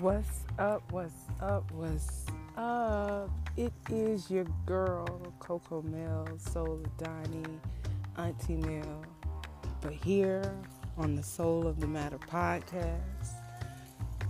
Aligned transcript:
What's 0.00 0.44
up? 0.58 0.82
What's 0.92 1.12
up? 1.42 1.70
What's 1.72 2.24
up? 2.56 3.28
It 3.58 3.74
is 3.90 4.30
your 4.30 4.46
girl, 4.64 5.06
Coco 5.40 5.82
Mel, 5.82 6.26
Donnie, 6.96 7.60
Auntie 8.16 8.56
Mel. 8.56 9.04
But 9.82 9.92
here 9.92 10.54
on 10.96 11.16
the 11.16 11.22
Soul 11.22 11.66
of 11.66 11.80
the 11.80 11.86
Matter 11.86 12.16
podcast, 12.16 13.28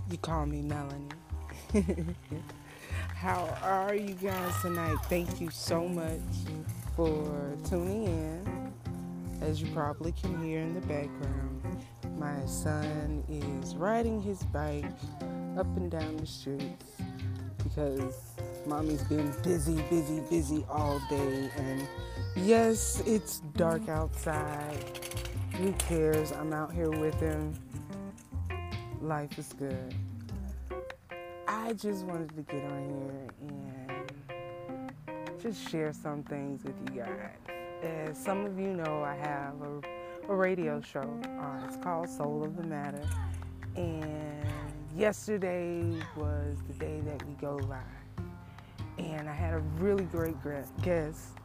you 0.09 0.17
call 0.17 0.45
me 0.45 0.61
Melanie. 0.61 1.07
How 3.15 3.57
are 3.63 3.95
you 3.95 4.15
guys 4.15 4.61
tonight? 4.61 4.97
Thank 5.05 5.39
you 5.39 5.49
so 5.51 5.87
much 5.87 6.19
for 6.97 7.55
tuning 7.69 8.07
in. 8.07 8.73
As 9.39 9.61
you 9.61 9.71
probably 9.71 10.11
can 10.11 10.43
hear 10.43 10.59
in 10.59 10.73
the 10.73 10.81
background, 10.81 11.85
my 12.17 12.45
son 12.45 13.23
is 13.29 13.77
riding 13.77 14.21
his 14.21 14.43
bike 14.43 14.83
up 15.57 15.67
and 15.77 15.91
down 15.91 16.17
the 16.17 16.25
streets 16.25 16.85
because 17.63 18.33
mommy's 18.65 19.03
been 19.03 19.33
busy, 19.43 19.81
busy, 19.89 20.21
busy 20.29 20.65
all 20.69 21.01
day. 21.09 21.49
And 21.57 21.87
yes, 22.35 23.01
it's 23.05 23.39
dark 23.55 23.89
outside. 23.89 24.77
Who 25.55 25.73
cares? 25.73 26.31
I'm 26.31 26.53
out 26.53 26.73
here 26.73 26.89
with 26.89 27.19
him. 27.19 27.53
Life 29.01 29.37
is 29.37 29.53
good. 29.53 29.93
I 31.47 31.73
just 31.73 32.05
wanted 32.05 32.35
to 32.35 32.41
get 32.43 32.63
on 32.63 32.89
here 32.89 33.29
and 33.49 34.91
just 35.41 35.69
share 35.69 35.91
some 35.91 36.23
things 36.23 36.63
with 36.63 36.75
you 36.89 37.01
guys. 37.01 37.35
As 37.83 38.17
some 38.17 38.45
of 38.45 38.59
you 38.59 38.73
know, 38.73 39.03
I 39.03 39.15
have 39.15 39.55
a, 39.61 40.31
a 40.31 40.35
radio 40.35 40.79
show. 40.81 41.01
Uh, 41.01 41.65
it's 41.65 41.77
called 41.77 42.09
Soul 42.09 42.43
of 42.43 42.55
the 42.55 42.63
Matter. 42.63 43.03
And 43.75 44.50
yesterday 44.95 45.83
was 46.15 46.57
the 46.67 46.73
day 46.73 47.01
that 47.01 47.25
we 47.25 47.33
go 47.35 47.55
live. 47.67 47.79
And 48.97 49.29
I 49.29 49.33
had 49.33 49.53
a 49.53 49.59
really 49.79 50.03
great 50.05 50.35
guest, 50.81 51.37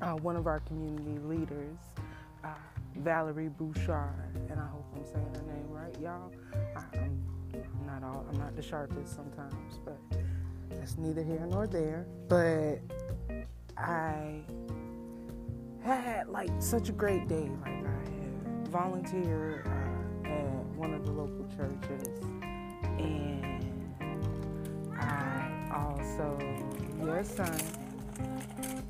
uh, 0.00 0.12
one 0.12 0.36
of 0.36 0.46
our 0.46 0.60
community 0.60 1.18
leaders, 1.24 1.78
uh, 2.44 2.48
Valerie 2.96 3.48
Bouchard. 3.48 4.36
And 4.50 4.60
I 4.60 4.66
hope 4.66 4.84
I'm 4.94 5.04
saying 5.04 5.34
her 5.34 5.42
name 5.42 5.66
right, 5.70 5.98
y'all. 6.00 6.32
I, 6.76 6.80
I'm, 6.98 7.22
I'm 7.54 7.86
not 7.86 8.04
all, 8.04 8.26
I'm 8.30 8.38
not 8.38 8.54
the 8.56 8.62
sharpest 8.62 9.14
sometimes, 9.14 9.78
but 9.84 9.98
that's 10.70 10.96
neither 10.98 11.22
here 11.22 11.46
nor 11.48 11.66
there. 11.66 12.06
But 12.28 12.80
I 13.76 14.42
had 15.82 16.28
like 16.28 16.50
such 16.58 16.88
a 16.88 16.92
great 16.92 17.26
day. 17.28 17.50
Like 17.62 17.84
I 17.86 18.68
volunteered 18.70 19.66
uh, 19.66 20.28
at 20.28 20.64
one 20.76 20.94
of 20.94 21.04
the 21.04 21.12
local 21.12 21.46
churches, 21.56 22.08
and 22.98 23.64
I 24.98 25.70
also, 25.74 26.38
your 27.00 27.24
son, 27.24 27.58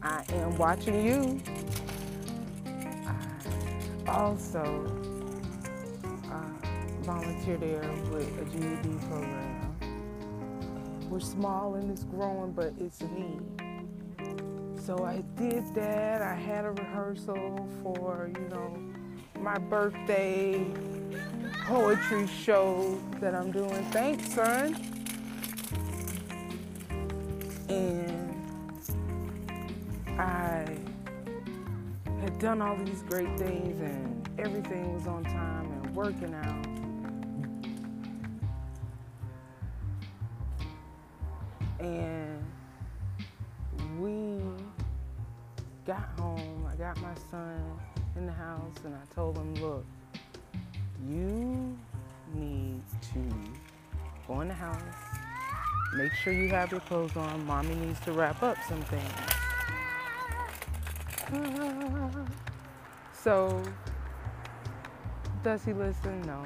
I 0.03 0.25
am 0.35 0.57
watching 0.57 1.05
you. 1.07 1.41
I 4.07 4.11
also 4.11 4.63
uh, 6.31 6.67
volunteer 7.03 7.57
there 7.57 7.91
with 8.11 8.41
a 8.41 8.45
GED 8.47 8.98
program. 9.07 9.77
We're 11.09 11.20
small 11.20 11.75
and 11.75 11.91
it's 11.91 12.05
growing, 12.05 12.53
but 12.53 12.73
it's 12.81 13.01
a 13.03 13.09
need. 13.09 13.43
So 14.85 15.05
I 15.05 15.23
did 15.37 15.75
that. 15.75 16.23
I 16.23 16.35
had 16.35 16.65
a 16.65 16.73
rehearsal 16.73 17.69
for, 17.83 18.31
you 18.35 18.48
know, 18.48 18.77
my 19.41 19.59
birthday 19.59 20.67
poetry 21.66 22.27
show 22.27 22.98
that 23.20 23.34
I'm 23.34 23.50
doing. 23.52 23.84
Thanks, 23.91 24.32
son. 24.34 24.77
And 27.68 28.34
I 30.18 30.67
had 32.20 32.39
done 32.39 32.61
all 32.61 32.77
these 32.77 33.02
great 33.02 33.39
things 33.39 33.80
and 33.80 34.28
everything 34.39 34.92
was 34.92 35.06
on 35.06 35.24
time 35.24 35.70
and 35.72 35.95
working 35.95 36.34
out. 36.34 36.67
And 41.80 42.45
we 44.01 44.40
got 45.86 46.08
home, 46.18 46.67
I 46.70 46.74
got 46.77 47.01
my 47.01 47.14
son 47.30 47.61
in 48.17 48.27
the 48.27 48.33
house, 48.33 48.77
and 48.84 48.95
I 48.95 49.14
told 49.14 49.36
him, 49.36 49.55
look, 49.55 49.84
you 51.08 51.52
go 54.27 54.40
in 54.40 54.48
the 54.48 54.55
house, 54.55 54.80
make 55.96 56.12
sure 56.12 56.33
you 56.33 56.48
have 56.48 56.70
your 56.70 56.80
clothes 56.80 57.17
on. 57.17 57.45
Mommy 57.46 57.74
needs 57.74 58.00
to 58.00 58.12
wrap 58.12 58.42
up 58.42 58.56
some 58.68 58.83
things. 58.83 59.02
so, 63.12 63.62
does 65.42 65.64
he 65.64 65.72
listen? 65.72 66.22
No. 66.22 66.45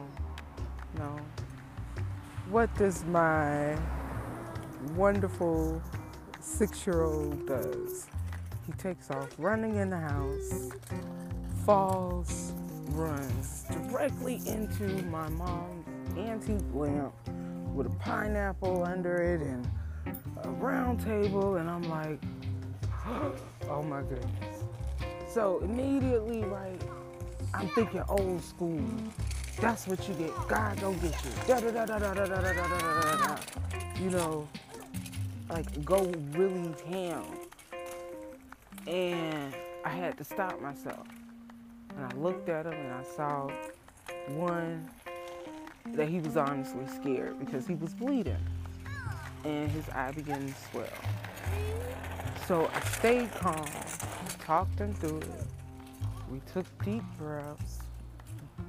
No. 0.98 1.18
What 2.50 2.74
does 2.76 3.04
my 3.04 3.76
wonderful 4.94 5.82
six 6.40 6.86
year 6.86 7.02
old 7.02 7.46
does? 7.46 8.06
He 8.66 8.72
takes 8.72 9.10
off 9.10 9.28
running 9.38 9.76
in 9.76 9.90
the 9.90 9.98
house, 9.98 10.70
falls, 11.64 12.52
runs 12.90 13.64
directly 13.70 14.40
into 14.46 15.02
my 15.04 15.28
mom's 15.28 15.75
antique 16.16 16.62
lamp 16.72 17.12
with 17.74 17.86
a 17.86 17.90
pineapple 17.98 18.84
under 18.84 19.16
it 19.16 19.40
and 19.42 19.68
a 20.44 20.48
round 20.50 21.00
table, 21.04 21.56
and 21.56 21.68
I'm 21.68 21.82
like, 21.84 22.20
oh 23.68 23.82
my 23.82 24.02
goodness. 24.02 24.64
So 25.28 25.58
immediately, 25.60 26.44
like, 26.44 26.80
I'm 27.52 27.68
thinking 27.68 28.02
old 28.08 28.42
school. 28.42 28.82
That's 29.60 29.86
what 29.86 30.06
you 30.08 30.14
get. 30.14 30.32
God 30.48 30.80
go 30.80 30.92
get 30.94 31.14
you. 31.24 31.30
You 33.98 34.10
know, 34.10 34.46
like 35.48 35.84
go 35.84 36.12
really 36.32 36.74
ham 36.90 37.24
and 38.86 39.54
I 39.84 39.88
had 39.88 40.18
to 40.18 40.24
stop 40.24 40.60
myself. 40.60 41.06
And 41.96 42.04
I 42.04 42.14
looked 42.16 42.48
at 42.48 42.66
him 42.66 42.74
and 42.74 42.92
I 42.92 43.02
saw 43.16 43.48
one 44.28 44.88
that 45.94 46.08
he 46.08 46.20
was 46.20 46.36
honestly 46.36 46.86
scared 46.86 47.38
because 47.38 47.66
he 47.66 47.74
was 47.74 47.94
bleeding 47.94 48.36
and 49.44 49.70
his 49.70 49.88
eye 49.90 50.12
began 50.12 50.46
to 50.46 50.54
swell. 50.70 50.86
So 52.46 52.70
I 52.72 52.80
stayed 52.80 53.32
calm, 53.32 53.66
talked 54.40 54.78
him 54.78 54.94
through 54.94 55.18
it. 55.18 55.46
We 56.30 56.40
took 56.52 56.66
deep 56.84 57.04
breaths. 57.18 57.80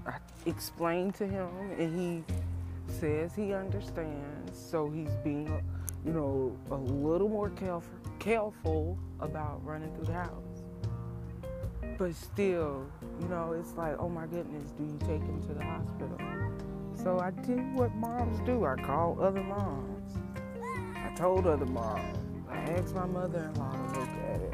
I 0.05 0.15
explained 0.45 1.15
to 1.15 1.27
him 1.27 1.49
and 1.77 1.99
he 1.99 2.23
says 2.93 3.33
he 3.35 3.53
understands. 3.53 4.57
So 4.57 4.89
he's 4.89 5.15
being, 5.23 5.63
you 6.05 6.13
know, 6.13 6.55
a 6.71 6.75
little 6.75 7.29
more 7.29 7.49
careful 7.49 7.93
careful 8.19 8.97
about 9.19 9.63
running 9.63 9.93
through 9.95 10.05
the 10.05 10.13
house. 10.13 10.63
But 11.97 12.13
still, 12.13 12.85
you 13.21 13.27
know, 13.27 13.55
it's 13.59 13.73
like, 13.73 13.95
oh 13.99 14.09
my 14.09 14.25
goodness, 14.25 14.71
do 14.71 14.83
you 14.83 14.97
take 14.99 15.21
him 15.21 15.41
to 15.47 15.53
the 15.53 15.63
hospital? 15.63 16.17
So 17.01 17.19
I 17.19 17.31
did 17.31 17.73
what 17.73 17.93
moms 17.95 18.39
do. 18.45 18.65
I 18.65 18.75
called 18.75 19.19
other 19.19 19.43
moms. 19.43 20.17
I 20.95 21.13
told 21.15 21.47
other 21.47 21.65
moms. 21.65 22.17
I 22.49 22.57
asked 22.57 22.95
my 22.95 23.05
mother-in-law 23.05 23.71
to 23.71 23.99
look 23.99 24.09
at 24.09 24.41
it. 24.41 24.53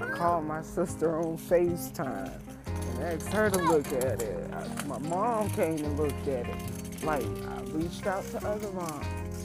I 0.00 0.16
called 0.16 0.44
my 0.44 0.62
sister 0.62 1.18
on 1.18 1.36
FaceTime 1.36 2.32
and 2.66 3.02
asked 3.04 3.28
her 3.28 3.50
to 3.50 3.58
look 3.58 3.86
at 3.92 4.22
it. 4.22 4.52
I, 4.52 4.84
my 4.86 4.98
mom 4.98 5.50
came 5.50 5.84
and 5.84 5.96
looked 5.96 6.26
at 6.28 6.46
it. 6.48 7.04
Like, 7.04 7.24
I 7.24 7.60
reached 7.72 8.06
out 8.06 8.24
to 8.30 8.46
other 8.46 8.70
moms. 8.72 9.42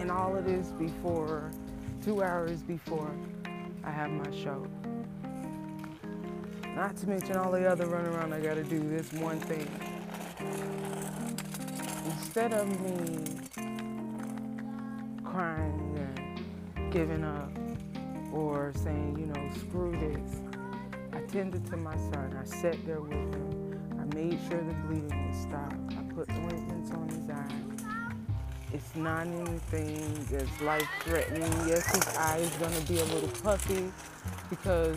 and 0.00 0.10
all 0.10 0.34
of 0.34 0.46
this 0.46 0.68
before, 0.72 1.50
two 2.02 2.22
hours 2.22 2.62
before 2.62 3.10
I 3.84 3.90
have 3.90 4.10
my 4.10 4.30
show. 4.30 4.66
Not 6.80 6.96
to 6.96 7.08
mention 7.10 7.36
all 7.36 7.52
the 7.52 7.70
other 7.70 7.84
runaround 7.84 8.32
I 8.32 8.40
gotta 8.40 8.64
do 8.64 8.80
this 8.88 9.12
one 9.12 9.38
thing. 9.40 9.68
Instead 12.06 12.54
of 12.54 12.66
me 12.80 13.22
crying 15.22 16.08
and 16.74 16.90
giving 16.90 17.22
up 17.22 17.52
or 18.32 18.72
saying, 18.76 19.18
you 19.18 19.26
know, 19.26 19.50
screw 19.58 19.92
this, 19.92 20.40
I 21.12 21.20
tended 21.30 21.66
to 21.66 21.76
my 21.76 21.94
son. 21.96 22.34
I 22.40 22.46
sat 22.46 22.82
there 22.86 23.02
with 23.02 23.12
him. 23.12 24.00
I 24.00 24.14
made 24.14 24.38
sure 24.48 24.62
the 24.62 24.72
bleeding 24.86 25.26
would 25.26 25.36
stop. 25.36 25.74
I 25.90 26.14
put 26.14 26.30
ointments 26.30 26.92
on 26.92 27.10
his 27.10 27.28
eyes. 27.28 27.84
It's 28.72 28.96
not 28.96 29.26
anything 29.26 30.26
that's 30.30 30.60
life 30.62 30.88
threatening. 31.00 31.52
Yes, 31.68 31.94
his 31.94 32.16
eye 32.16 32.38
is 32.38 32.56
to 32.56 32.88
be 32.90 33.00
a 33.00 33.04
little 33.04 33.28
puffy 33.42 33.92
because 34.48 34.96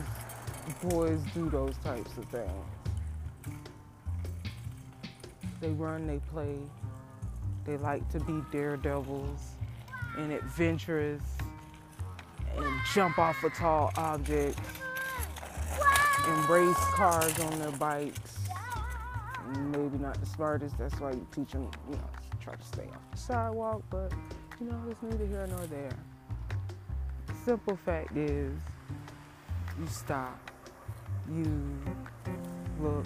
boys 0.87 1.19
do 1.33 1.49
those 1.49 1.75
types 1.83 2.17
of 2.17 2.25
things. 2.25 2.51
They 5.61 5.69
run, 5.69 6.07
they 6.07 6.19
play, 6.31 6.57
They 7.65 7.77
like 7.77 8.07
to 8.11 8.19
be 8.19 8.41
daredevils 8.51 9.39
and 10.17 10.33
adventurous 10.33 11.21
and 12.57 12.65
jump 12.93 13.17
off 13.17 13.43
of 13.43 13.53
tall 13.53 13.91
objects 13.95 14.61
and 16.25 16.49
race 16.49 16.75
cars 16.95 17.39
on 17.39 17.59
their 17.59 17.71
bikes. 17.71 18.39
Maybe 19.71 19.97
not 19.97 20.19
the 20.19 20.25
smartest, 20.25 20.77
that's 20.77 20.99
why 20.99 21.11
you 21.11 21.25
teach 21.33 21.51
them, 21.51 21.69
you 21.89 21.95
know, 21.95 22.09
try 22.41 22.55
to 22.55 22.63
stay 22.63 22.83
off 22.83 23.11
the 23.11 23.17
sidewalk, 23.17 23.83
but 23.89 24.11
you 24.59 24.67
know, 24.67 24.79
it's 24.89 25.01
neither 25.01 25.25
here 25.25 25.47
nor 25.47 25.65
there. 25.67 25.95
Simple 27.45 27.77
fact 27.77 28.15
is, 28.15 28.53
you 29.79 29.87
stop, 29.87 30.51
you 31.31 31.45
look, 32.79 33.05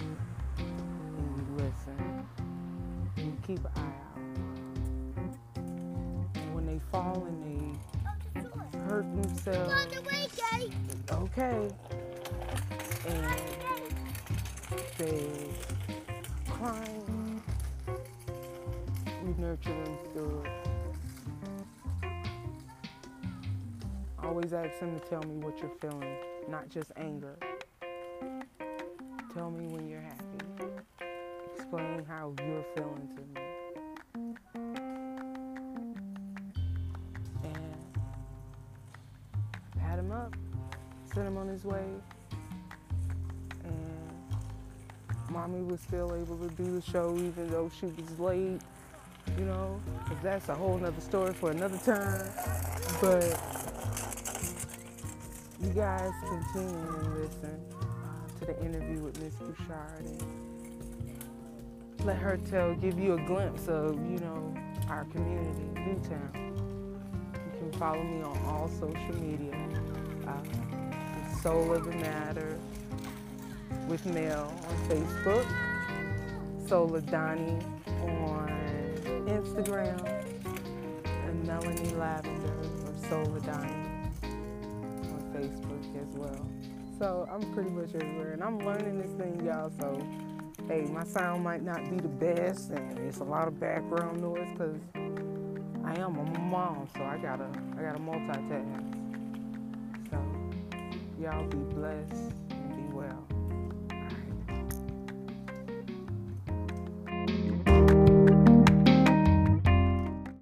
and 0.58 1.38
you 1.38 1.46
listen, 1.56 2.26
and 3.16 3.26
you 3.26 3.38
keep 3.46 3.60
an 3.60 3.72
eye 3.76 3.80
out. 3.80 4.20
And 6.36 6.56
when 6.56 6.66
they 6.66 6.80
fall 6.92 7.26
and 7.28 7.44
they 7.44 7.60
hurt 8.80 9.08
themselves, 9.22 9.74
okay, 11.12 11.70
and 13.08 13.26
they 14.98 15.30
crying, 16.50 17.42
you 19.24 19.36
nurture 19.38 19.70
them 19.70 19.98
through 20.14 20.44
it. 20.44 20.52
Always 24.24 24.52
ask 24.54 24.80
them 24.80 25.00
to 25.00 25.06
tell 25.08 25.22
me 25.24 25.36
what 25.36 25.60
you're 25.60 25.70
feeling, 25.80 26.18
not 26.50 26.70
just 26.70 26.92
anger. 26.98 27.38
Tell 29.38 29.52
me 29.52 29.68
when 29.68 29.88
you're 29.88 30.02
happy. 30.02 30.74
Explain 31.56 32.04
how 32.10 32.34
you're 32.40 32.66
feeling 32.74 33.08
to 33.14 33.22
me. 33.22 34.34
And 37.44 37.76
pat 39.78 40.00
him 40.00 40.12
up, 40.12 40.36
send 41.14 41.28
him 41.28 41.38
on 41.38 41.48
his 41.50 41.66
way. 41.66 41.86
And 43.64 44.02
mommy 45.30 45.62
was 45.62 45.82
still 45.82 46.16
able 46.16 46.38
to 46.38 46.50
do 46.56 46.80
the 46.80 46.82
show 46.82 47.16
even 47.16 47.52
though 47.52 47.70
she 47.80 47.86
was 47.86 48.20
late, 48.20 48.60
you 49.38 49.46
know, 49.46 49.80
because 50.04 50.24
that's 50.24 50.50
a 50.50 50.56
whole 50.56 50.80
nother 50.80 51.00
story 51.00 51.34
for 51.34 51.52
another 51.52 51.78
time. 51.78 52.28
But 53.00 53.40
you 55.62 55.70
guys 55.74 56.12
continue 56.28 56.76
and 56.76 57.16
listen 57.20 57.87
to 58.40 58.46
the 58.46 58.60
interview 58.64 59.00
with 59.00 59.20
Miss 59.22 59.34
Bouchard 59.36 60.06
and 60.06 60.24
let 62.06 62.18
her 62.18 62.38
tell, 62.50 62.74
give 62.76 63.00
you 63.00 63.14
a 63.14 63.22
glimpse 63.26 63.68
of, 63.68 63.96
you 64.10 64.20
know, 64.20 64.56
our 64.90 65.06
community, 65.06 65.64
Newtown. 65.74 66.54
You 67.34 67.60
can 67.60 67.72
follow 67.80 68.04
me 68.04 68.22
on 68.22 68.38
all 68.46 68.70
social 68.70 69.16
media. 69.22 69.56
Uh, 70.28 70.38
Soul 71.42 71.74
of 71.74 71.86
the 71.86 71.92
Matter 71.92 72.58
with 73.88 74.06
Mel 74.06 74.54
on 74.68 74.76
Facebook, 74.90 75.48
Soul 76.68 76.96
of 76.96 77.06
Donnie 77.10 77.58
on 77.88 78.50
Instagram, 79.28 80.26
and 81.06 81.48
Melanie 81.48 81.94
Lavender 81.96 82.54
or 82.86 82.94
Soul 83.08 83.36
of 83.36 83.46
Donnie 83.46 84.10
on 84.24 85.22
Facebook 85.34 86.02
as 86.02 86.16
well. 86.18 86.46
So 86.98 87.28
I'm 87.32 87.54
pretty 87.54 87.70
much 87.70 87.94
everywhere, 87.94 88.32
and 88.32 88.44
I'm 88.44 88.58
learning 88.60 89.00
this 89.00 89.12
thing, 89.12 89.40
y'all. 89.46 89.72
So 89.80 90.02
hey, 90.68 90.82
my 90.92 91.04
sound 91.04 91.44
might 91.44 91.62
not 91.62 91.88
be 91.92 91.98
the 91.98 92.08
best, 92.08 92.72
and 92.72 92.98
it's 93.00 93.20
a 93.20 93.24
lot 93.24 93.48
of 93.48 93.60
background 93.60 94.20
noise 94.20 94.48
because 94.54 94.78
I 95.86 96.00
am 96.00 96.18
a 96.18 96.40
mom, 96.40 96.88
so 96.96 97.04
I 97.04 97.18
gotta 97.18 97.48
I 97.78 97.84
gotta 97.84 98.00
multitask. 98.00 98.96
So 100.10 100.20
y'all 101.22 101.46
be 101.46 101.58
blessed. 101.76 102.47